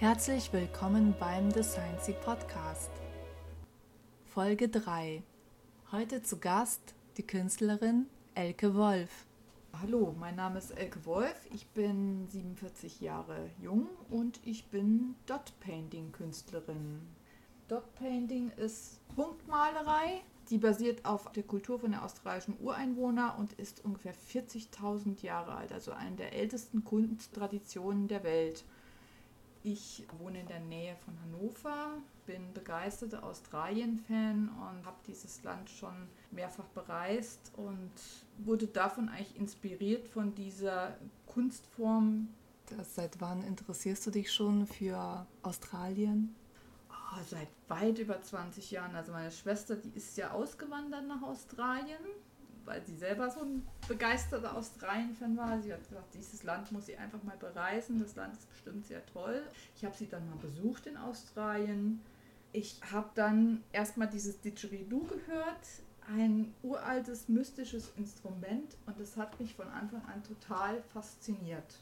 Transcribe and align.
Herzlich 0.00 0.50
willkommen 0.54 1.14
beim 1.20 1.50
The 1.50 1.62
Sciencey 1.62 2.14
Podcast. 2.24 2.90
Folge 4.24 4.70
3. 4.70 5.22
Heute 5.92 6.22
zu 6.22 6.38
Gast 6.38 6.94
die 7.18 7.26
Künstlerin 7.26 8.06
Elke 8.34 8.74
Wolf. 8.74 9.26
Hallo, 9.78 10.16
mein 10.18 10.36
Name 10.36 10.56
ist 10.56 10.70
Elke 10.70 11.04
Wolf. 11.04 11.46
Ich 11.52 11.66
bin 11.66 12.26
47 12.30 13.02
Jahre 13.02 13.50
jung 13.60 13.88
und 14.08 14.40
ich 14.42 14.70
bin 14.70 15.16
Dot 15.26 15.52
Painting 15.60 16.12
Künstlerin. 16.12 17.02
Dot 17.68 17.94
Painting 17.96 18.52
ist 18.56 19.06
Punktmalerei. 19.14 20.22
Die 20.48 20.56
basiert 20.56 21.04
auf 21.04 21.30
der 21.32 21.42
Kultur 21.42 21.78
von 21.78 21.90
der 21.90 22.06
australischen 22.06 22.56
Ureinwohner 22.58 23.36
und 23.38 23.52
ist 23.52 23.84
ungefähr 23.84 24.14
40.000 24.14 25.22
Jahre 25.22 25.56
alt, 25.56 25.72
also 25.72 25.92
eine 25.92 26.16
der 26.16 26.32
ältesten 26.32 26.84
Kunsttraditionen 26.84 28.08
der 28.08 28.24
Welt. 28.24 28.64
Ich 29.62 30.06
wohne 30.18 30.40
in 30.40 30.46
der 30.46 30.60
Nähe 30.60 30.96
von 31.04 31.14
Hannover, 31.20 31.98
bin 32.24 32.54
begeisterter 32.54 33.22
Australien-Fan 33.22 34.48
und 34.48 34.86
habe 34.86 34.96
dieses 35.06 35.42
Land 35.42 35.68
schon 35.68 36.08
mehrfach 36.30 36.64
bereist 36.68 37.52
und 37.56 37.90
wurde 38.38 38.66
davon 38.68 39.10
eigentlich 39.10 39.36
inspiriert 39.36 40.08
von 40.08 40.34
dieser 40.34 40.96
Kunstform. 41.26 42.28
Seit 42.82 43.20
wann 43.20 43.42
interessierst 43.42 44.06
du 44.06 44.10
dich 44.10 44.32
schon 44.32 44.66
für 44.66 45.26
Australien? 45.42 46.34
Oh, 46.88 47.18
seit 47.28 47.48
weit 47.68 47.98
über 47.98 48.22
20 48.22 48.70
Jahren. 48.70 48.94
Also 48.94 49.12
meine 49.12 49.30
Schwester, 49.30 49.76
die 49.76 49.90
ist 49.90 50.16
ja 50.16 50.30
ausgewandert 50.30 51.06
nach 51.06 51.20
Australien 51.22 51.98
weil 52.64 52.84
sie 52.84 52.96
selber 52.96 53.30
so 53.30 53.40
ein 53.40 53.66
begeisterter 53.88 54.56
Australien-Fan 54.56 55.36
war. 55.36 55.60
Sie 55.60 55.72
hat 55.72 55.86
gesagt, 55.88 56.14
dieses 56.14 56.42
Land 56.42 56.72
muss 56.72 56.86
sie 56.86 56.96
einfach 56.96 57.22
mal 57.22 57.36
bereisen. 57.36 57.98
Das 57.98 58.16
Land 58.16 58.34
ist 58.34 58.48
bestimmt 58.50 58.86
sehr 58.86 59.04
toll. 59.06 59.42
Ich 59.76 59.84
habe 59.84 59.96
sie 59.96 60.08
dann 60.08 60.28
mal 60.28 60.38
besucht 60.38 60.86
in 60.86 60.96
Australien. 60.96 62.00
Ich 62.52 62.80
habe 62.92 63.10
dann 63.14 63.62
erstmal 63.72 64.08
dieses 64.08 64.40
Didgeridoo 64.40 65.04
gehört, 65.04 65.66
ein 66.08 66.52
uraltes 66.62 67.28
mystisches 67.28 67.92
Instrument 67.96 68.76
und 68.86 68.98
das 68.98 69.16
hat 69.16 69.38
mich 69.38 69.54
von 69.54 69.68
Anfang 69.68 70.02
an 70.06 70.22
total 70.24 70.82
fasziniert. 70.92 71.78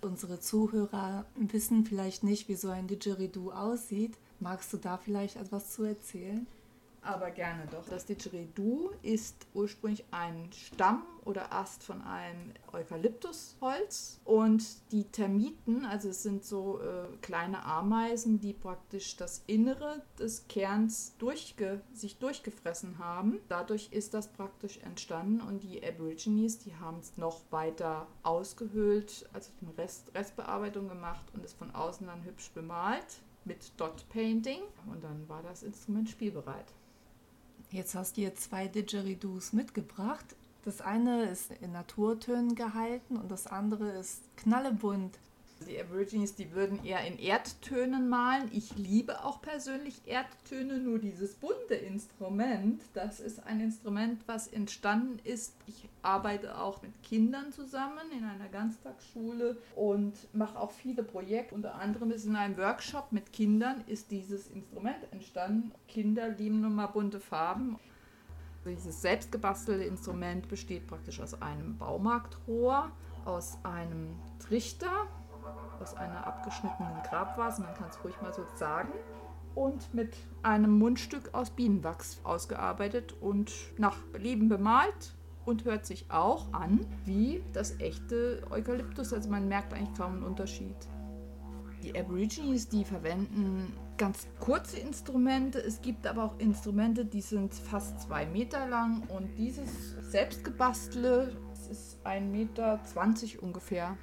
Unsere 0.00 0.40
Zuhörer 0.40 1.26
wissen 1.36 1.84
vielleicht 1.84 2.24
nicht, 2.24 2.48
wie 2.48 2.56
so 2.56 2.70
ein 2.70 2.88
Didgeridoo 2.88 3.52
aussieht. 3.52 4.18
Magst 4.40 4.72
du 4.72 4.78
da 4.78 4.98
vielleicht 4.98 5.36
etwas 5.36 5.70
zu 5.70 5.84
erzählen? 5.84 6.48
Aber 7.02 7.30
gerne 7.30 7.66
doch. 7.70 7.84
Das 7.88 8.06
Didgeridoo 8.06 8.90
ist 9.02 9.46
ursprünglich 9.54 10.04
ein 10.10 10.50
Stamm 10.52 11.04
oder 11.24 11.52
Ast 11.52 11.82
von 11.82 12.02
einem 12.02 12.52
Eukalyptusholz 12.72 14.20
und 14.24 14.92
die 14.92 15.04
Termiten, 15.04 15.84
also 15.84 16.08
es 16.08 16.22
sind 16.22 16.44
so 16.44 16.80
äh, 16.80 17.06
kleine 17.20 17.64
Ameisen, 17.64 18.40
die 18.40 18.52
praktisch 18.52 19.16
das 19.16 19.42
Innere 19.46 20.02
des 20.18 20.48
Kerns 20.48 21.16
durchge 21.18 21.80
sich 21.92 22.18
durchgefressen 22.18 22.98
haben. 22.98 23.40
Dadurch 23.48 23.92
ist 23.92 24.14
das 24.14 24.28
praktisch 24.28 24.78
entstanden 24.78 25.40
und 25.40 25.62
die 25.62 25.82
Aborigines, 25.84 26.58
die 26.58 26.74
haben 26.76 26.98
es 27.00 27.16
noch 27.16 27.40
weiter 27.50 28.06
ausgehöhlt, 28.22 29.28
also 29.32 29.50
eine 29.60 29.76
Rest, 29.78 30.12
Restbearbeitung 30.14 30.88
gemacht 30.88 31.24
und 31.34 31.44
es 31.44 31.52
von 31.52 31.72
außen 31.74 32.06
dann 32.06 32.24
hübsch 32.24 32.50
bemalt 32.52 33.20
mit 33.44 33.72
Dot 33.76 34.08
Painting 34.08 34.60
und 34.90 35.02
dann 35.02 35.28
war 35.28 35.42
das 35.42 35.62
Instrument 35.62 36.08
spielbereit. 36.08 36.72
Jetzt 37.72 37.94
hast 37.94 38.18
du 38.18 38.20
hier 38.20 38.34
zwei 38.34 38.68
Didgeridoos 38.68 39.54
mitgebracht. 39.54 40.26
Das 40.62 40.82
eine 40.82 41.24
ist 41.30 41.50
in 41.62 41.72
Naturtönen 41.72 42.54
gehalten 42.54 43.16
und 43.16 43.30
das 43.30 43.46
andere 43.46 43.92
ist 43.92 44.20
knallebunt. 44.36 45.18
Die 45.66 45.80
Aborigines, 45.80 46.34
die 46.34 46.52
würden 46.52 46.84
eher 46.84 47.06
in 47.06 47.18
Erdtönen 47.18 48.08
malen. 48.08 48.50
Ich 48.52 48.76
liebe 48.76 49.24
auch 49.24 49.40
persönlich 49.42 50.02
Erdtöne, 50.06 50.78
nur 50.78 50.98
dieses 50.98 51.34
bunte 51.34 51.74
Instrument, 51.74 52.82
das 52.94 53.20
ist 53.20 53.44
ein 53.46 53.60
Instrument, 53.60 54.22
was 54.26 54.48
entstanden 54.48 55.18
ist. 55.24 55.54
Ich 55.66 55.88
arbeite 56.02 56.58
auch 56.58 56.82
mit 56.82 57.02
Kindern 57.02 57.52
zusammen 57.52 58.10
in 58.16 58.24
einer 58.24 58.48
Ganztagsschule 58.48 59.56
und 59.76 60.14
mache 60.34 60.58
auch 60.58 60.70
viele 60.70 61.02
Projekte. 61.02 61.54
Unter 61.54 61.74
anderem 61.76 62.10
ist 62.10 62.26
in 62.26 62.36
einem 62.36 62.56
Workshop 62.56 63.12
mit 63.12 63.32
Kindern 63.32 63.82
ist 63.86 64.10
dieses 64.10 64.48
Instrument 64.48 64.98
entstanden. 65.10 65.72
Kinder 65.88 66.28
lieben 66.28 66.60
nun 66.60 66.74
mal 66.74 66.86
bunte 66.86 67.20
Farben. 67.20 67.78
Dieses 68.64 69.02
selbstgebastelte 69.02 69.84
Instrument 69.84 70.48
besteht 70.48 70.86
praktisch 70.86 71.20
aus 71.20 71.40
einem 71.42 71.76
Baumarktrohr, 71.78 72.92
aus 73.24 73.58
einem 73.64 74.16
Trichter 74.38 75.08
aus 75.82 75.94
einer 75.96 76.26
abgeschnittenen 76.26 77.02
Grabvase, 77.02 77.62
man 77.62 77.74
kann 77.74 77.88
es 77.90 78.02
ruhig 78.04 78.14
mal 78.22 78.32
so 78.32 78.46
sagen, 78.54 78.92
und 79.54 79.92
mit 79.92 80.16
einem 80.42 80.78
Mundstück 80.78 81.34
aus 81.34 81.50
Bienenwachs 81.50 82.20
ausgearbeitet 82.24 83.14
und 83.20 83.52
nach 83.78 83.98
Belieben 84.12 84.48
bemalt 84.48 85.14
und 85.44 85.64
hört 85.64 85.84
sich 85.84 86.10
auch 86.10 86.52
an 86.52 86.86
wie 87.04 87.42
das 87.52 87.78
echte 87.80 88.42
Eukalyptus. 88.50 89.12
Also 89.12 89.28
man 89.28 89.48
merkt 89.48 89.74
eigentlich 89.74 89.98
kaum 89.98 90.12
einen 90.12 90.22
Unterschied. 90.22 90.76
Die 91.82 91.98
Aborigines, 91.98 92.68
die 92.68 92.84
verwenden 92.84 93.72
ganz 93.98 94.28
kurze 94.38 94.78
Instrumente. 94.78 95.58
Es 95.58 95.82
gibt 95.82 96.06
aber 96.06 96.24
auch 96.24 96.38
Instrumente, 96.38 97.04
die 97.04 97.20
sind 97.20 97.52
fast 97.52 98.00
zwei 98.00 98.24
Meter 98.24 98.68
lang 98.68 99.02
und 99.08 99.36
dieses 99.36 99.96
selbstgebastle 100.10 101.36
ist 101.70 101.98
1,20 102.06 102.20
Meter 102.20 102.80
ungefähr. 103.42 103.96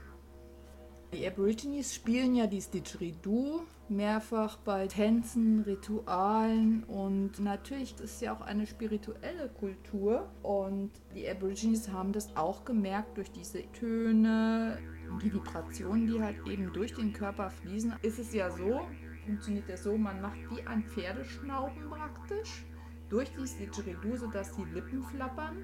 Die 1.11 1.25
Aborigines 1.25 1.95
spielen 1.95 2.35
ja 2.35 2.45
dieses 2.45 2.69
Didgeridoo 2.69 3.61
mehrfach 3.89 4.57
bei 4.57 4.85
Tänzen, 4.85 5.61
Ritualen 5.61 6.83
und 6.83 7.39
natürlich 7.39 7.99
ist 7.99 8.21
ja 8.21 8.35
auch 8.35 8.41
eine 8.41 8.67
spirituelle 8.67 9.49
Kultur 9.59 10.29
und 10.43 10.91
die 11.15 11.27
Aborigines 11.27 11.91
haben 11.91 12.11
das 12.13 12.35
auch 12.37 12.63
gemerkt 12.63 13.17
durch 13.17 13.31
diese 13.31 13.63
Töne, 13.71 14.77
die 15.23 15.33
Vibrationen, 15.33 16.05
die 16.05 16.21
halt 16.21 16.45
eben 16.47 16.71
durch 16.73 16.93
den 16.93 17.11
Körper 17.11 17.49
fließen. 17.49 17.95
Ist 18.03 18.19
es 18.19 18.31
ja 18.31 18.51
so, 18.51 18.81
funktioniert 19.25 19.67
ja 19.67 19.77
so, 19.77 19.97
man 19.97 20.21
macht 20.21 20.37
wie 20.51 20.61
ein 20.67 20.83
Pferdeschnauben 20.83 21.89
praktisch 21.89 22.65
durch 23.09 23.31
dieses 23.31 23.57
Didgeridoo, 23.57 24.15
sodass 24.15 24.55
die 24.55 24.65
Lippen 24.65 25.01
flappern 25.01 25.57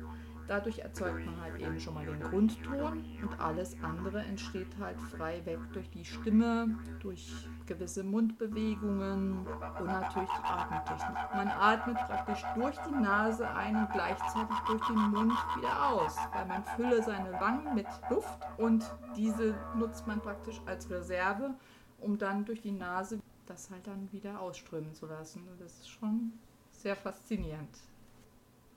Dadurch 0.48 0.80
erzeugt 0.80 1.26
man 1.26 1.42
halt 1.42 1.60
eben 1.60 1.80
schon 1.80 1.96
mal 1.96 2.06
den 2.06 2.20
Grundton 2.20 3.04
und 3.22 3.40
alles 3.40 3.76
andere 3.82 4.20
entsteht 4.20 4.78
halt 4.80 5.02
frei 5.02 5.44
weg 5.46 5.60
durch 5.74 5.90
die 5.90 6.06
Stimme, 6.06 6.78
durch 7.00 7.48
gewisse 7.66 8.04
Mundbewegungen 8.04 9.48
und 9.80 9.86
natürlich 9.86 10.30
die 10.30 10.44
Atemtechnik. 10.44 11.18
Man 11.34 11.48
atmet 11.48 11.98
praktisch 11.98 12.44
durch 12.54 12.76
die 12.88 12.96
Nase 12.96 13.50
ein 13.50 13.76
und 13.76 13.90
gleichzeitig 13.92 14.58
durch 14.68 14.86
den 14.88 14.98
Mund 14.98 15.34
wieder 15.58 15.90
aus, 15.90 16.16
weil 16.32 16.46
man 16.46 16.64
fülle 16.64 17.02
seine 17.02 17.34
Wangen 17.42 17.74
mit 17.74 17.88
Luft 18.12 18.40
und 18.58 18.86
diese 19.16 19.56
nutzt 19.76 20.06
man 20.06 20.22
praktisch 20.22 20.62
als 20.68 20.90
Reserve, 20.92 21.56
um 22.00 22.20
dann 22.20 22.46
durch 22.46 22.62
die 22.62 22.72
Nase 22.72 23.20
das 23.48 23.72
halt 23.72 23.88
dann 23.88 24.12
wieder 24.12 24.40
ausströmen 24.40 24.94
zu 24.94 25.08
lassen. 25.08 25.48
Das 25.60 25.72
ist 25.80 25.90
schon 25.90 26.34
sehr 26.72 26.96
faszinierend 26.96 27.70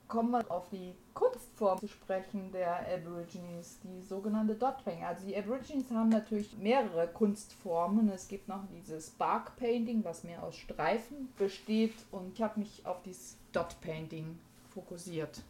kommen 0.09 0.31
wir 0.31 0.51
auf 0.51 0.69
die 0.71 0.95
Kunstform 1.15 1.79
zu 1.79 1.89
sprechen 1.89 2.51
der 2.51 2.81
Aborigines, 2.93 3.79
die 3.85 4.03
sogenannte 4.03 4.55
Dotwing. 4.55 5.05
Also 5.05 5.27
die 5.27 5.37
Aborigines 5.37 5.91
haben 5.91 6.09
natürlich 6.09 6.57
mehrere 6.57 7.07
Kunstformen. 7.09 8.09
Es 8.09 8.27
gibt 8.27 8.49
noch 8.49 8.63
dieses 8.73 9.11
Bark 9.11 9.55
Painting, 9.57 10.03
was 10.05 10.25
mehr 10.25 10.43
aus 10.43 10.57
Streifen 10.57 11.29
besteht. 11.37 11.95
Und 12.11 12.33
ich 12.35 12.43
habe 12.43 12.59
mich 12.61 12.85
auf 12.85 13.03
dieses 13.03 13.37
Dot 13.53 13.81
Painting 13.81 14.39
fokussiert. 14.73 15.43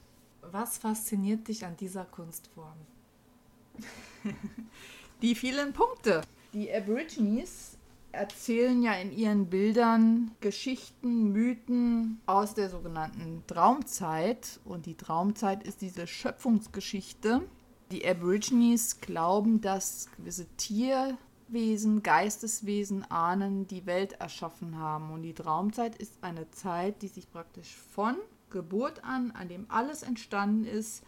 Was 0.42 0.78
fasziniert 0.78 1.46
dich 1.48 1.64
an 1.64 1.76
dieser 1.76 2.04
Kunstform? 2.04 2.76
die 5.22 5.34
vielen 5.34 5.72
Punkte. 5.72 6.22
Die 6.52 6.72
Aborigines 6.72 7.77
erzählen 8.12 8.82
ja 8.82 8.94
in 8.94 9.12
ihren 9.12 9.46
Bildern 9.46 10.32
Geschichten, 10.40 11.32
Mythen 11.32 12.20
aus 12.26 12.54
der 12.54 12.70
sogenannten 12.70 13.42
Traumzeit. 13.46 14.60
Und 14.64 14.86
die 14.86 14.96
Traumzeit 14.96 15.62
ist 15.66 15.80
diese 15.80 16.06
Schöpfungsgeschichte. 16.06 17.42
Die 17.90 18.06
Aborigines 18.06 19.00
glauben, 19.00 19.60
dass 19.60 20.08
gewisse 20.16 20.46
Tierwesen, 20.56 22.02
Geisteswesen, 22.02 23.10
Ahnen 23.10 23.66
die 23.66 23.86
Welt 23.86 24.14
erschaffen 24.14 24.78
haben. 24.78 25.10
Und 25.10 25.22
die 25.22 25.34
Traumzeit 25.34 25.96
ist 25.96 26.14
eine 26.22 26.50
Zeit, 26.50 27.02
die 27.02 27.08
sich 27.08 27.30
praktisch 27.30 27.76
von 27.76 28.16
Geburt 28.50 29.04
an, 29.04 29.30
an 29.32 29.48
dem 29.48 29.66
alles 29.68 30.02
entstanden 30.02 30.64
ist, 30.64 31.02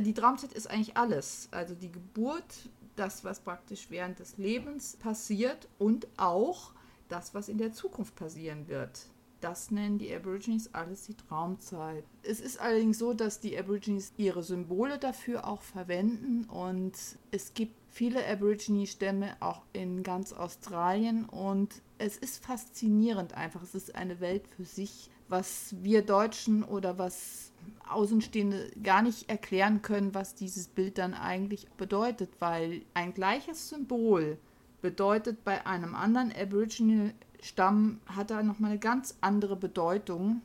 die 0.00 0.14
Traumzeit 0.14 0.52
ist 0.52 0.70
eigentlich 0.70 0.96
alles. 0.96 1.48
Also 1.50 1.74
die 1.74 1.90
Geburt 1.90 2.68
das, 2.98 3.24
was 3.24 3.40
praktisch 3.40 3.86
während 3.90 4.18
des 4.18 4.36
Lebens 4.38 4.96
passiert 4.96 5.68
und 5.78 6.06
auch 6.16 6.72
das, 7.08 7.34
was 7.34 7.48
in 7.48 7.58
der 7.58 7.72
Zukunft 7.72 8.16
passieren 8.16 8.68
wird. 8.68 9.06
Das 9.40 9.70
nennen 9.70 9.98
die 9.98 10.12
Aborigines 10.12 10.74
alles 10.74 11.06
die 11.06 11.14
Traumzeit. 11.14 12.04
Es 12.24 12.40
ist 12.40 12.60
allerdings 12.60 12.98
so, 12.98 13.14
dass 13.14 13.38
die 13.38 13.56
Aborigines 13.56 14.12
ihre 14.16 14.42
Symbole 14.42 14.98
dafür 14.98 15.46
auch 15.46 15.62
verwenden 15.62 16.44
und 16.50 16.94
es 17.30 17.54
gibt 17.54 17.74
viele 17.88 18.26
Aborigine-Stämme 18.26 19.36
auch 19.38 19.62
in 19.72 20.02
ganz 20.02 20.32
Australien 20.32 21.24
und 21.26 21.82
es 21.98 22.16
ist 22.16 22.44
faszinierend 22.44 23.34
einfach. 23.34 23.62
Es 23.62 23.76
ist 23.76 23.94
eine 23.94 24.20
Welt 24.20 24.46
für 24.48 24.64
sich, 24.64 25.08
was 25.28 25.74
wir 25.82 26.02
Deutschen 26.02 26.64
oder 26.64 26.98
was 26.98 27.52
Außenstehende 27.90 28.70
gar 28.82 29.02
nicht 29.02 29.28
erklären 29.28 29.82
können, 29.82 30.14
was 30.14 30.34
dieses 30.34 30.68
Bild 30.68 30.98
dann 30.98 31.14
eigentlich 31.14 31.68
bedeutet, 31.76 32.30
weil 32.38 32.82
ein 32.94 33.14
gleiches 33.14 33.68
Symbol 33.68 34.38
bedeutet 34.80 35.44
bei 35.44 35.66
einem 35.66 35.94
anderen 35.94 36.32
Aboriginal-Stamm 36.32 38.00
hat 38.06 38.30
da 38.30 38.42
nochmal 38.42 38.72
eine 38.72 38.80
ganz 38.80 39.16
andere 39.20 39.56
Bedeutung. 39.56 40.42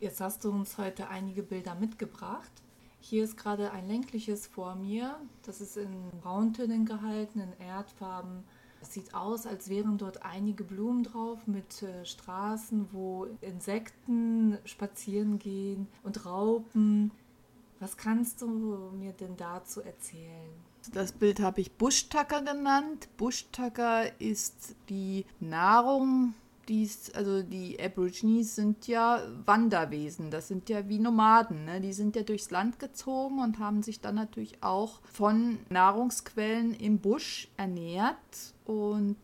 Jetzt 0.00 0.20
hast 0.20 0.44
du 0.44 0.50
uns 0.50 0.78
heute 0.78 1.08
einige 1.08 1.42
Bilder 1.42 1.74
mitgebracht. 1.74 2.50
Hier 3.00 3.24
ist 3.24 3.36
gerade 3.36 3.70
ein 3.70 3.86
längliches 3.86 4.46
vor 4.46 4.74
mir. 4.74 5.16
Das 5.42 5.60
ist 5.60 5.76
in 5.76 6.10
Brauntönen 6.22 6.84
gehalten, 6.86 7.40
in 7.40 7.52
Erdfarben. 7.64 8.44
Es 8.86 8.94
sieht 8.94 9.14
aus, 9.14 9.46
als 9.46 9.68
wären 9.68 9.98
dort 9.98 10.22
einige 10.22 10.62
Blumen 10.62 11.02
drauf 11.02 11.48
mit 11.48 11.82
äh, 11.82 12.04
Straßen, 12.04 12.86
wo 12.92 13.26
Insekten 13.40 14.58
spazieren 14.64 15.40
gehen 15.40 15.88
und 16.04 16.24
Raupen. 16.24 17.10
Was 17.80 17.96
kannst 17.96 18.42
du 18.42 18.46
mir 18.96 19.12
denn 19.12 19.36
dazu 19.36 19.80
erzählen? 19.82 20.50
Das 20.92 21.10
Bild 21.10 21.40
habe 21.40 21.60
ich 21.60 21.72
Buschtacker 21.72 22.42
genannt. 22.42 23.08
Buschtacker 23.16 24.20
ist 24.20 24.76
die 24.88 25.26
Nahrung 25.40 26.34
dies, 26.68 27.12
also 27.14 27.42
die 27.42 27.78
Aborigines 27.80 28.54
sind 28.54 28.86
ja 28.86 29.20
Wanderwesen, 29.44 30.30
das 30.30 30.48
sind 30.48 30.68
ja 30.68 30.88
wie 30.88 30.98
Nomaden, 30.98 31.64
ne? 31.64 31.80
die 31.80 31.92
sind 31.92 32.16
ja 32.16 32.22
durchs 32.22 32.50
Land 32.50 32.80
gezogen 32.80 33.40
und 33.40 33.60
haben 33.60 33.82
sich 33.82 34.00
dann 34.00 34.16
natürlich 34.16 34.62
auch 34.62 35.00
von 35.12 35.58
Nahrungsquellen 35.70 36.74
im 36.74 36.98
Busch 36.98 37.48
ernährt. 37.56 38.16
Und 38.66 39.16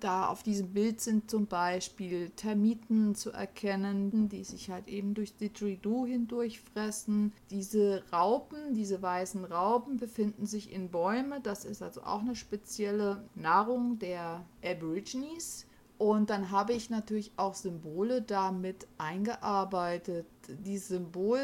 da 0.00 0.28
auf 0.28 0.42
diesem 0.42 0.72
Bild 0.72 1.02
sind 1.02 1.30
zum 1.30 1.46
Beispiel 1.46 2.30
Termiten 2.30 3.14
zu 3.14 3.30
erkennen, 3.30 4.30
die 4.30 4.42
sich 4.42 4.70
halt 4.70 4.88
eben 4.88 5.12
durch 5.12 5.36
Didgeridoo 5.36 6.06
hindurch 6.06 6.60
fressen. 6.60 7.34
Diese 7.50 8.02
Raupen, 8.10 8.72
diese 8.72 9.02
weißen 9.02 9.44
Raupen 9.44 9.98
befinden 9.98 10.46
sich 10.46 10.72
in 10.72 10.88
Bäume. 10.88 11.42
Das 11.42 11.66
ist 11.66 11.82
also 11.82 12.04
auch 12.04 12.20
eine 12.20 12.34
spezielle 12.34 13.22
Nahrung 13.34 13.98
der 13.98 14.46
Aborigines. 14.64 15.66
Und 15.98 16.30
dann 16.30 16.50
habe 16.50 16.72
ich 16.72 16.88
natürlich 16.88 17.32
auch 17.36 17.52
Symbole 17.52 18.22
damit 18.22 18.86
eingearbeitet. 18.96 20.24
Dieses 20.48 20.88
Symbol, 20.88 21.42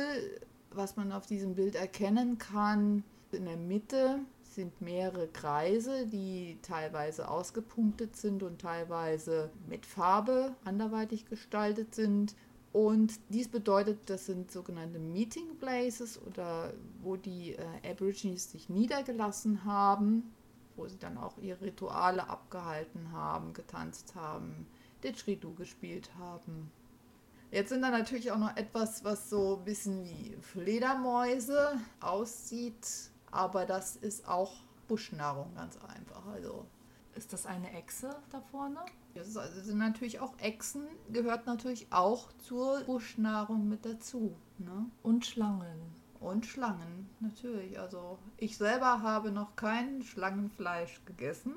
was 0.71 0.97
man 0.97 1.13
auf 1.13 1.27
diesem 1.27 1.55
Bild 1.55 1.75
erkennen 1.75 2.39
kann, 2.39 3.05
in 3.31 3.45
der 3.45 3.59
Mitte 3.59 4.21
sind 4.57 4.81
mehrere 4.81 5.29
Kreise, 5.29 6.07
die 6.07 6.59
teilweise 6.63 7.29
ausgepunktet 7.29 8.17
sind 8.17 8.43
und 8.43 8.61
teilweise 8.61 9.51
mit 9.69 9.87
Farbe 9.87 10.57
anderweitig 10.65 11.27
gestaltet 11.27 11.95
sind. 11.95 12.35
Und 12.73 13.21
dies 13.29 13.49
bedeutet, 13.49 14.11
das 14.11 14.27
sind 14.27 14.51
sogenannte 14.51 14.99
Meeting 14.99 15.57
Places 15.61 16.21
oder 16.21 16.75
wo 17.03 17.17
die 17.17 17.53
äh, 17.53 17.91
Aborigines 17.91 18.51
sich 18.51 18.69
niedergelassen 18.69 19.65
haben 19.65 20.25
wo 20.77 20.87
sie 20.87 20.99
dann 20.99 21.19
auch 21.19 21.39
ihre 21.39 21.63
Rituale 21.63 22.29
abgehalten 22.29 23.13
haben, 23.13 23.53
getanzt 23.53 24.15
haben, 24.15 24.67
Didgeridoo 25.03 25.55
gespielt 25.55 26.11
haben. 26.19 26.71
Jetzt 27.51 27.71
sind 27.71 27.83
da 27.83 27.91
natürlich 27.91 28.31
auch 28.33 28.39
noch 28.39 28.57
etwas, 28.57 29.05
was 29.05 29.31
so 29.31 29.59
ein 29.59 29.65
bisschen 29.65 30.05
wie 30.05 30.37
Fledermäuse 30.41 31.81
aussieht, 32.01 33.11
aber 33.31 33.67
das 33.67 33.97
ist 33.97 34.29
auch 34.29 34.55
Buschnahrung 34.89 35.55
ganz 35.55 35.79
einfach. 35.79 36.27
Also 36.27 36.67
ist 37.15 37.33
das 37.33 37.47
eine 37.47 37.73
Echse 37.73 38.15
da 38.31 38.41
vorne? 38.41 38.81
Das 39.15 39.37
also 39.37 39.61
sind 39.63 39.79
natürlich 39.79 40.21
auch 40.21 40.39
Echsen, 40.39 40.87
gehört 41.11 41.47
natürlich 41.47 41.87
auch 41.91 42.33
zur 42.47 42.83
Buschnahrung 42.85 43.69
mit 43.69 43.87
dazu. 43.87 44.37
Ne? 44.59 44.87
Und 45.03 45.25
Schlangen. 45.25 45.81
Und 46.21 46.47
Schlangen, 46.47 47.09
natürlich. 47.21 47.79
Also 47.79 48.19
ich 48.37 48.57
selber 48.57 49.03
habe 49.03 49.31
noch 49.31 49.57
kein 49.57 50.03
Schlangenfleisch 50.03 51.01
gegessen. 51.07 51.55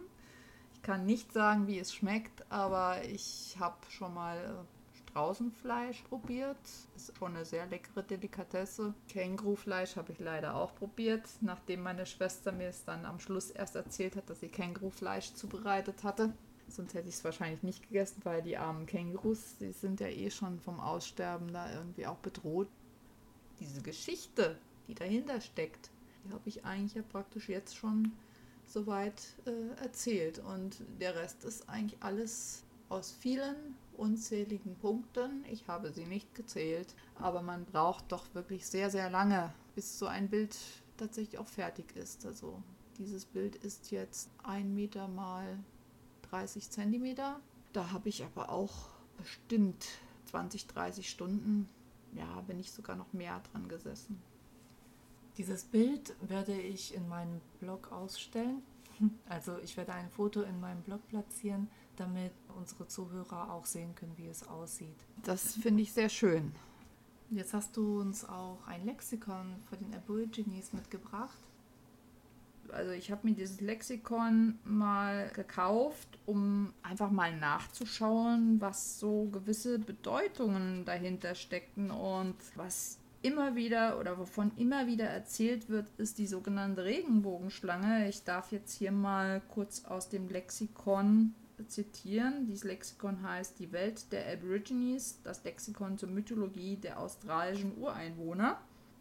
Ich 0.73 0.81
kann 0.81 1.05
nicht 1.05 1.33
sagen, 1.33 1.67
wie 1.67 1.79
es 1.79 1.93
schmeckt, 1.93 2.49
aber 2.51 3.03
ich 3.03 3.57
habe 3.59 3.77
schon 3.89 4.13
mal 4.13 4.37
äh, 4.37 4.78
Straußenfleisch 5.09 6.03
probiert. 6.03 6.57
Ist 6.95 7.17
schon 7.17 7.35
eine 7.35 7.45
sehr 7.45 7.65
leckere 7.67 8.03
Delikatesse. 8.03 8.93
Kängurufleisch 9.07 9.95
habe 9.95 10.11
ich 10.11 10.19
leider 10.19 10.55
auch 10.55 10.75
probiert, 10.75 11.27
nachdem 11.41 11.83
meine 11.83 12.05
Schwester 12.05 12.51
mir 12.51 12.69
es 12.69 12.85
dann 12.85 13.05
am 13.05 13.19
Schluss 13.19 13.51
erst 13.51 13.75
erzählt 13.75 14.15
hat, 14.15 14.29
dass 14.29 14.39
sie 14.39 14.49
Kängurufleisch 14.49 15.33
zubereitet 15.33 16.03
hatte. 16.03 16.33
Sonst 16.67 16.93
hätte 16.93 17.09
ich 17.09 17.15
es 17.15 17.23
wahrscheinlich 17.23 17.63
nicht 17.63 17.87
gegessen, 17.87 18.21
weil 18.23 18.41
die 18.43 18.57
armen 18.57 18.85
Kängurus, 18.85 19.57
die 19.59 19.71
sind 19.71 19.99
ja 19.99 20.07
eh 20.07 20.29
schon 20.29 20.59
vom 20.59 20.79
Aussterben 20.79 21.51
da 21.51 21.71
irgendwie 21.73 22.05
auch 22.05 22.17
bedroht 22.17 22.67
diese 23.59 23.81
Geschichte, 23.81 24.57
die 24.87 24.95
dahinter 24.95 25.41
steckt, 25.41 25.89
die 26.23 26.33
habe 26.33 26.47
ich 26.47 26.65
eigentlich 26.65 26.93
ja 26.93 27.01
praktisch 27.01 27.49
jetzt 27.49 27.75
schon 27.75 28.11
soweit 28.65 29.21
äh, 29.45 29.81
erzählt. 29.81 30.39
Und 30.39 30.77
der 30.99 31.15
Rest 31.15 31.43
ist 31.43 31.67
eigentlich 31.69 32.01
alles 32.01 32.63
aus 32.87 33.15
vielen 33.19 33.75
unzähligen 33.99 34.75
Punkten. 34.75 35.43
Ich 35.51 35.67
habe 35.67 35.91
sie 35.91 36.05
nicht 36.05 36.33
gezählt, 36.33 36.95
aber 37.15 37.41
man 37.41 37.65
braucht 37.65 38.11
doch 38.11 38.33
wirklich 38.33 38.65
sehr, 38.65 38.89
sehr 38.89 39.09
lange, 39.09 39.53
bis 39.75 39.99
so 39.99 40.07
ein 40.07 40.29
Bild 40.29 40.55
tatsächlich 40.97 41.39
auch 41.39 41.47
fertig 41.47 41.95
ist. 41.95 42.25
Also 42.25 42.61
dieses 42.97 43.25
Bild 43.25 43.55
ist 43.57 43.91
jetzt 43.91 44.29
ein 44.43 44.73
Meter 44.73 45.07
mal 45.07 45.59
30 46.29 46.69
Zentimeter. 46.69 47.39
Da 47.73 47.91
habe 47.91 48.09
ich 48.09 48.23
aber 48.23 48.49
auch 48.49 48.89
bestimmt 49.17 49.85
20, 50.25 50.67
30 50.67 51.09
Stunden 51.09 51.67
ja, 52.13 52.41
bin 52.41 52.59
ich 52.59 52.71
sogar 52.71 52.95
noch 52.95 53.13
mehr 53.13 53.41
dran 53.51 53.67
gesessen. 53.67 54.21
Dieses 55.37 55.63
Bild 55.63 56.15
werde 56.21 56.59
ich 56.59 56.93
in 56.93 57.07
meinem 57.07 57.39
Blog 57.59 57.91
ausstellen. 57.91 58.61
Also 59.27 59.57
ich 59.63 59.77
werde 59.77 59.93
ein 59.93 60.09
Foto 60.09 60.41
in 60.41 60.59
meinem 60.59 60.81
Blog 60.81 61.07
platzieren, 61.07 61.69
damit 61.95 62.31
unsere 62.57 62.87
Zuhörer 62.87 63.51
auch 63.53 63.65
sehen 63.65 63.95
können, 63.95 64.13
wie 64.17 64.27
es 64.27 64.47
aussieht. 64.47 64.97
Das 65.23 65.55
finde 65.55 65.83
ich 65.83 65.93
sehr 65.93 66.09
schön. 66.09 66.51
Jetzt 67.29 67.53
hast 67.53 67.77
du 67.77 68.01
uns 68.01 68.27
auch 68.27 68.57
ein 68.65 68.85
Lexikon 68.85 69.55
für 69.69 69.77
den 69.77 69.93
Aborigines 69.93 70.73
mitgebracht 70.73 71.37
also 72.71 72.91
ich 72.91 73.11
habe 73.11 73.27
mir 73.27 73.33
dieses 73.33 73.61
Lexikon 73.61 74.59
mal 74.63 75.29
gekauft, 75.29 76.07
um 76.25 76.73
einfach 76.83 77.11
mal 77.11 77.35
nachzuschauen, 77.35 78.59
was 78.59 78.99
so 78.99 79.25
gewisse 79.31 79.79
Bedeutungen 79.79 80.85
dahinter 80.85 81.35
steckten 81.35 81.91
und 81.91 82.35
was 82.55 82.97
immer 83.21 83.55
wieder 83.55 83.99
oder 83.99 84.17
wovon 84.17 84.51
immer 84.57 84.87
wieder 84.87 85.05
erzählt 85.05 85.69
wird, 85.69 85.87
ist 85.97 86.17
die 86.17 86.27
sogenannte 86.27 86.83
Regenbogenschlange. 86.83 88.07
Ich 88.09 88.23
darf 88.23 88.51
jetzt 88.51 88.73
hier 88.73 88.91
mal 88.91 89.41
kurz 89.49 89.85
aus 89.85 90.09
dem 90.09 90.27
Lexikon 90.29 91.33
zitieren. 91.67 92.45
Dieses 92.47 92.63
Lexikon 92.63 93.21
heißt 93.23 93.59
Die 93.59 93.71
Welt 93.71 94.11
der 94.11 94.31
Aborigines, 94.31 95.21
das 95.23 95.43
Lexikon 95.43 95.97
zur 95.97 96.09
Mythologie 96.09 96.77
der 96.77 96.99
australischen 96.99 97.77
Ureinwohner. 97.77 98.57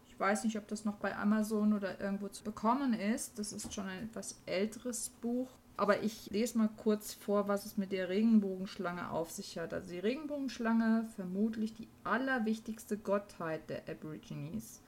Ich 0.08 0.18
weiß 0.18 0.42
nicht, 0.44 0.58
ob 0.58 0.66
das 0.66 0.84
noch 0.84 0.96
bei 0.96 1.16
Amazon 1.16 1.72
oder 1.72 2.00
irgendwo 2.00 2.28
zu 2.28 2.42
bekommen 2.42 2.92
ist. 2.94 3.38
Das 3.38 3.52
ist 3.52 3.72
schon 3.72 3.86
ein 3.86 4.04
etwas 4.04 4.40
älteres 4.46 5.10
Buch. 5.10 5.48
Aber 5.78 6.02
ich 6.02 6.28
lese 6.30 6.58
mal 6.58 6.70
kurz 6.76 7.14
vor, 7.14 7.46
was 7.46 7.64
es 7.64 7.76
mit 7.76 7.92
der 7.92 8.08
Regenbogenschlange 8.08 9.10
auf 9.12 9.30
sich 9.30 9.58
hat. 9.58 9.72
Also 9.72 9.92
die 9.92 10.00
Regenbogenschlange, 10.00 11.06
vermutlich 11.14 11.72
die 11.72 11.86
allerwichtigste 12.02 12.98
Gottheit 12.98 13.70
der 13.70 13.88
Aborigines, 13.88 14.82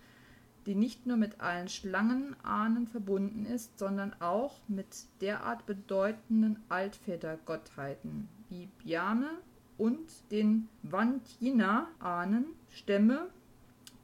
die 0.66 0.74
nicht 0.74 1.06
nur 1.06 1.16
mit 1.16 1.40
allen 1.40 1.68
Schlangenahnen 1.68 2.88
verbunden 2.88 3.46
ist, 3.46 3.78
sondern 3.78 4.20
auch 4.20 4.56
mit 4.66 5.04
derart 5.20 5.64
bedeutenden 5.64 6.58
Altvätergottheiten 6.68 8.28
wie 8.48 8.68
Biame 8.82 9.30
und 9.78 10.10
den 10.32 10.68
Wantina-Ahnen, 10.82 12.46
Stämme 12.68 13.28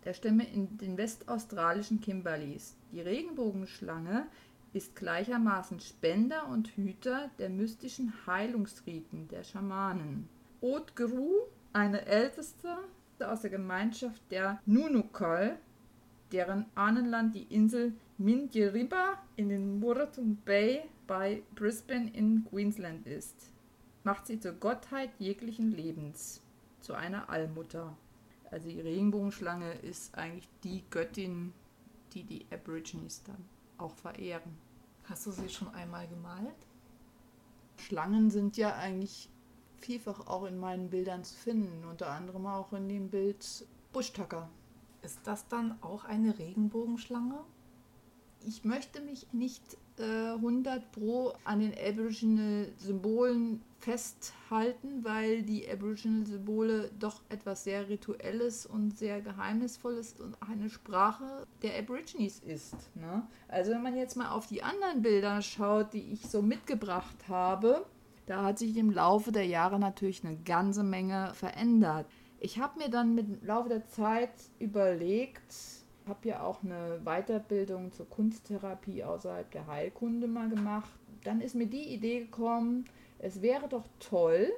der 0.06 0.14
Stämme 0.14 0.48
in 0.48 0.78
den 0.78 0.96
westaustralischen 0.96 2.00
Kimberleys. 2.00 2.76
Die 2.92 3.00
Regenbogenschlange 3.00 4.28
ist 4.76 4.94
gleichermaßen 4.94 5.80
Spender 5.80 6.46
und 6.48 6.68
Hüter 6.76 7.30
der 7.38 7.48
mystischen 7.48 8.12
Heilungsriten 8.26 9.26
der 9.28 9.42
Schamanen. 9.42 10.28
Otgru, 10.60 11.30
eine 11.72 12.04
älteste 12.04 12.76
aus 13.18 13.40
der 13.40 13.50
Gemeinschaft 13.50 14.20
der 14.30 14.60
Nunukal, 14.66 15.58
deren 16.30 16.66
Ahnenland 16.74 17.34
die 17.34 17.44
Insel 17.44 17.94
Mindjeriba 18.18 19.14
in 19.36 19.48
den 19.48 19.80
Moreton 19.80 20.36
Bay 20.44 20.82
bei 21.06 21.42
Brisbane 21.54 22.10
in 22.12 22.44
Queensland 22.44 23.06
ist, 23.06 23.50
macht 24.04 24.26
sie 24.26 24.38
zur 24.38 24.52
Gottheit 24.52 25.10
jeglichen 25.18 25.72
Lebens. 25.72 26.42
zu 26.82 26.92
einer 26.92 27.30
Allmutter. 27.30 27.96
Also 28.50 28.68
die 28.68 28.80
Regenbogenschlange 28.80 29.72
ist 29.72 30.14
eigentlich 30.16 30.48
die 30.62 30.84
Göttin, 30.90 31.52
die 32.12 32.22
die 32.22 32.46
Aborigines 32.52 33.24
dann 33.24 33.44
auch 33.78 33.94
verehren. 33.94 34.65
Hast 35.08 35.26
du 35.26 35.30
sie 35.30 35.48
schon 35.48 35.68
einmal 35.68 36.08
gemalt? 36.08 36.56
Schlangen 37.76 38.30
sind 38.30 38.56
ja 38.56 38.74
eigentlich 38.74 39.28
vielfach 39.78 40.26
auch 40.26 40.44
in 40.44 40.58
meinen 40.58 40.90
Bildern 40.90 41.22
zu 41.22 41.36
finden, 41.36 41.84
unter 41.84 42.08
anderem 42.08 42.46
auch 42.46 42.72
in 42.72 42.88
dem 42.88 43.08
Bild 43.08 43.66
Buschtacker. 43.92 44.48
Ist 45.02 45.20
das 45.24 45.46
dann 45.46 45.80
auch 45.82 46.04
eine 46.04 46.36
Regenbogenschlange? 46.36 47.38
Ich 48.44 48.64
möchte 48.64 49.00
mich 49.00 49.32
nicht 49.32 49.62
äh, 49.98 50.32
100 50.32 50.90
pro 50.90 51.34
an 51.44 51.60
den 51.60 51.72
Aboriginal-Symbolen 51.72 53.62
festhalten, 53.78 55.04
weil 55.04 55.42
die 55.42 55.68
Aboriginal-Symbole 55.70 56.90
doch 56.98 57.22
etwas 57.28 57.64
sehr 57.64 57.88
Rituelles 57.88 58.66
und 58.66 58.96
sehr 58.96 59.20
Geheimnisvolles 59.20 60.20
und 60.20 60.36
eine 60.42 60.70
Sprache 60.70 61.46
der 61.62 61.78
Aborigines 61.78 62.40
ist. 62.40 62.74
Ne? 62.94 63.26
Also 63.48 63.72
wenn 63.72 63.82
man 63.82 63.96
jetzt 63.96 64.16
mal 64.16 64.30
auf 64.30 64.46
die 64.46 64.62
anderen 64.62 65.02
Bilder 65.02 65.42
schaut, 65.42 65.92
die 65.92 66.12
ich 66.12 66.28
so 66.28 66.42
mitgebracht 66.42 67.28
habe, 67.28 67.84
da 68.26 68.42
hat 68.42 68.58
sich 68.58 68.76
im 68.76 68.90
Laufe 68.90 69.30
der 69.30 69.46
Jahre 69.46 69.78
natürlich 69.78 70.24
eine 70.24 70.36
ganze 70.36 70.82
Menge 70.82 71.32
verändert. 71.34 72.06
Ich 72.40 72.58
habe 72.58 72.78
mir 72.78 72.90
dann 72.90 73.14
mit 73.14 73.28
im 73.28 73.46
Laufe 73.46 73.68
der 73.68 73.86
Zeit 73.86 74.32
überlegt, 74.58 75.54
habe 76.06 76.28
ja 76.28 76.42
auch 76.42 76.62
eine 76.62 77.00
Weiterbildung 77.04 77.92
zur 77.92 78.08
Kunsttherapie 78.08 79.04
außerhalb 79.04 79.50
der 79.50 79.66
Heilkunde 79.66 80.26
mal 80.26 80.48
gemacht. 80.48 80.90
Dann 81.24 81.40
ist 81.40 81.54
mir 81.54 81.66
die 81.66 81.94
Idee 81.94 82.20
gekommen, 82.20 82.84
es 83.18 83.42
wäre 83.42 83.68
doch 83.68 83.84
toll, 84.00 84.52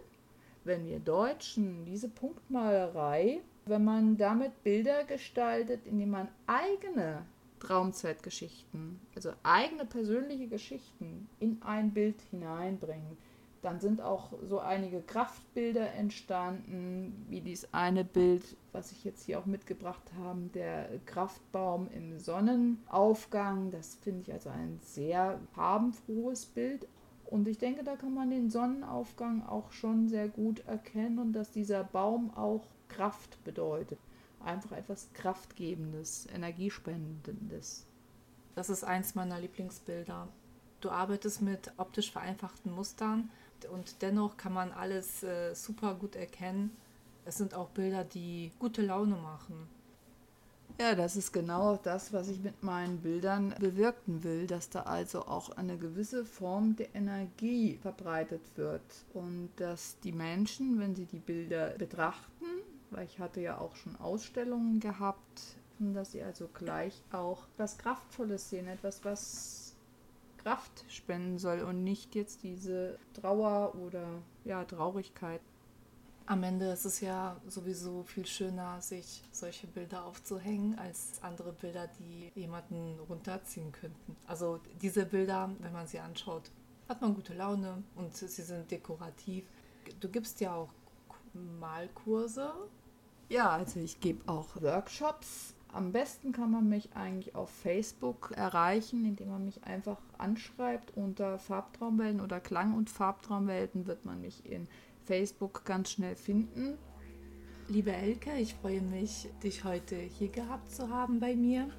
wenn 0.64 0.86
wir 0.86 1.00
Deutschen 1.00 1.84
diese 1.84 2.08
Punktmalerei, 2.08 3.40
wenn 3.66 3.84
man 3.84 4.16
damit 4.16 4.62
Bilder 4.62 5.04
gestaltet, 5.04 5.86
indem 5.86 6.10
man 6.10 6.28
eigene 6.46 7.24
Traumzeitgeschichten, 7.60 9.00
also 9.14 9.32
eigene 9.42 9.84
persönliche 9.84 10.46
Geschichten 10.46 11.28
in 11.40 11.60
ein 11.62 11.92
Bild 11.92 12.20
hineinbringt. 12.30 13.18
Dann 13.60 13.80
sind 13.80 14.00
auch 14.00 14.32
so 14.48 14.60
einige 14.60 15.00
Kraftbilder 15.00 15.92
entstanden, 15.94 17.26
wie 17.28 17.40
dieses 17.40 17.74
eine 17.74 18.04
Bild, 18.04 18.56
was 18.70 18.92
ich 18.92 19.02
jetzt 19.02 19.24
hier 19.24 19.40
auch 19.40 19.46
mitgebracht 19.46 20.12
habe, 20.16 20.42
der 20.54 20.88
Kraftbaum 21.06 21.88
im 21.90 22.20
Sonnenaufgang. 22.20 23.72
Das 23.72 23.96
finde 23.96 24.22
ich 24.22 24.32
also 24.32 24.50
ein 24.50 24.78
sehr 24.80 25.40
farbenfrohes 25.54 26.46
Bild. 26.46 26.86
Und 27.30 27.46
ich 27.46 27.58
denke, 27.58 27.84
da 27.84 27.96
kann 27.96 28.14
man 28.14 28.30
den 28.30 28.48
Sonnenaufgang 28.50 29.46
auch 29.46 29.70
schon 29.72 30.08
sehr 30.08 30.28
gut 30.28 30.60
erkennen 30.66 31.18
und 31.18 31.32
dass 31.34 31.50
dieser 31.50 31.84
Baum 31.84 32.34
auch 32.34 32.64
Kraft 32.88 33.42
bedeutet. 33.44 33.98
Einfach 34.42 34.72
etwas 34.72 35.08
Kraftgebendes, 35.12 36.26
Energiespendendes. 36.34 37.84
Das 38.54 38.70
ist 38.70 38.82
eins 38.82 39.14
meiner 39.14 39.40
Lieblingsbilder. 39.40 40.28
Du 40.80 40.90
arbeitest 40.90 41.42
mit 41.42 41.72
optisch 41.76 42.10
vereinfachten 42.10 42.72
Mustern 42.72 43.30
und 43.72 44.00
dennoch 44.00 44.36
kann 44.36 44.54
man 44.54 44.72
alles 44.72 45.22
äh, 45.22 45.54
super 45.54 45.94
gut 45.94 46.16
erkennen. 46.16 46.76
Es 47.24 47.36
sind 47.36 47.52
auch 47.52 47.68
Bilder, 47.70 48.04
die 48.04 48.52
gute 48.58 48.80
Laune 48.80 49.16
machen. 49.16 49.68
Ja, 50.80 50.94
das 50.94 51.16
ist 51.16 51.32
genau 51.32 51.76
das, 51.76 52.12
was 52.12 52.28
ich 52.28 52.40
mit 52.40 52.62
meinen 52.62 52.98
Bildern 52.98 53.52
bewirken 53.58 54.22
will, 54.22 54.46
dass 54.46 54.70
da 54.70 54.82
also 54.82 55.22
auch 55.26 55.50
eine 55.50 55.76
gewisse 55.76 56.24
Form 56.24 56.76
der 56.76 56.94
Energie 56.94 57.76
verbreitet 57.82 58.42
wird 58.54 58.82
und 59.12 59.50
dass 59.56 59.98
die 60.04 60.12
Menschen, 60.12 60.78
wenn 60.78 60.94
sie 60.94 61.06
die 61.06 61.18
Bilder 61.18 61.70
betrachten, 61.70 62.44
weil 62.90 63.06
ich 63.06 63.18
hatte 63.18 63.40
ja 63.40 63.58
auch 63.58 63.74
schon 63.74 63.96
Ausstellungen 63.96 64.78
gehabt, 64.78 65.56
dass 65.80 66.12
sie 66.12 66.22
also 66.22 66.48
gleich 66.54 67.02
auch 67.10 67.48
was 67.56 67.76
Kraftvolles 67.78 68.48
sehen, 68.48 68.68
etwas, 68.68 69.04
was 69.04 69.74
Kraft 70.36 70.84
spenden 70.88 71.38
soll 71.38 71.62
und 71.62 71.82
nicht 71.82 72.14
jetzt 72.14 72.44
diese 72.44 73.00
Trauer 73.14 73.74
oder 73.74 74.06
ja, 74.44 74.64
Traurigkeit. 74.64 75.40
Am 76.28 76.42
Ende 76.42 76.66
ist 76.66 76.84
es 76.84 77.00
ja 77.00 77.40
sowieso 77.46 78.02
viel 78.02 78.26
schöner, 78.26 78.82
sich 78.82 79.22
solche 79.32 79.66
Bilder 79.66 80.04
aufzuhängen, 80.04 80.78
als 80.78 81.12
andere 81.22 81.52
Bilder, 81.52 81.88
die 81.98 82.30
jemanden 82.38 82.98
runterziehen 83.08 83.72
könnten. 83.72 84.14
Also 84.26 84.60
diese 84.82 85.06
Bilder, 85.06 85.50
wenn 85.60 85.72
man 85.72 85.86
sie 85.86 85.98
anschaut, 85.98 86.50
hat 86.86 87.00
man 87.00 87.14
gute 87.14 87.32
Laune 87.32 87.82
und 87.96 88.14
sie 88.14 88.26
sind 88.28 88.70
dekorativ. 88.70 89.46
Du 90.00 90.10
gibst 90.10 90.42
ja 90.42 90.54
auch 90.54 90.68
Malkurse. 91.32 92.52
Ja, 93.30 93.48
also 93.48 93.80
ich 93.80 93.98
gebe 93.98 94.28
auch 94.28 94.48
Workshops 94.60 95.54
am 95.72 95.92
besten 95.92 96.32
kann 96.32 96.50
man 96.50 96.68
mich 96.68 96.88
eigentlich 96.94 97.34
auf 97.34 97.50
Facebook 97.50 98.32
erreichen, 98.34 99.04
indem 99.04 99.28
man 99.28 99.44
mich 99.44 99.62
einfach 99.64 99.98
anschreibt 100.16 100.96
unter 100.96 101.38
Farbtraumwelten 101.38 102.20
oder 102.20 102.40
Klang- 102.40 102.74
und 102.74 102.88
Farbtraumwelten 102.88 103.86
wird 103.86 104.04
man 104.04 104.20
mich 104.20 104.46
in 104.46 104.66
Facebook 105.08 105.64
ganz 105.64 105.92
schnell 105.92 106.16
finden. 106.16 106.76
Liebe 107.66 107.92
Elke, 107.92 108.30
ich 108.38 108.54
freue 108.54 108.82
mich, 108.82 109.30
dich 109.42 109.64
heute 109.64 109.96
hier 109.96 110.28
gehabt 110.28 110.70
zu 110.70 110.90
haben 110.90 111.18
bei 111.18 111.34
mir. 111.34 111.70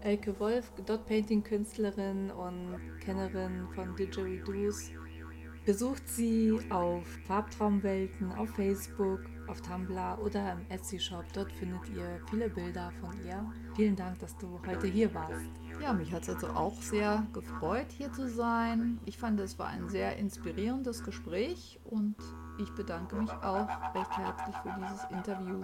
Elke 0.00 0.40
Wolf, 0.40 0.72
Dot 0.86 1.04
Painting 1.04 1.42
Künstlerin 1.42 2.30
und 2.30 2.78
Kennerin 3.00 3.68
von 3.74 3.94
Didgeridoos. 3.96 4.92
Besucht 5.66 6.08
sie 6.08 6.58
auf 6.70 7.06
Farbtraumwelten 7.26 8.32
auf 8.32 8.48
Facebook 8.50 9.20
auf 9.46 9.60
Tumblr 9.60 10.18
oder 10.22 10.52
im 10.52 10.64
Etsy-Shop. 10.68 11.24
Dort 11.34 11.52
findet 11.52 11.88
ihr 11.90 12.20
viele 12.30 12.48
Bilder 12.48 12.92
von 13.00 13.12
ihr. 13.26 13.44
Vielen 13.74 13.96
Dank, 13.96 14.18
dass 14.20 14.36
du 14.38 14.60
heute 14.66 14.86
hier 14.86 15.12
warst. 15.12 15.50
Ja, 15.82 15.92
mich 15.92 16.12
hat 16.12 16.22
es 16.22 16.28
also 16.30 16.48
auch 16.48 16.80
sehr 16.80 17.26
gefreut, 17.32 17.86
hier 17.90 18.12
zu 18.12 18.28
sein. 18.28 19.00
Ich 19.04 19.18
fand, 19.18 19.40
es 19.40 19.58
war 19.58 19.68
ein 19.68 19.88
sehr 19.88 20.16
inspirierendes 20.16 21.04
Gespräch 21.04 21.80
und 21.84 22.16
ich 22.58 22.70
bedanke 22.74 23.16
mich 23.16 23.30
auch 23.30 23.68
recht 23.94 24.16
herzlich 24.16 24.56
für 24.56 24.74
dieses 24.78 25.04
Interview. 25.10 25.62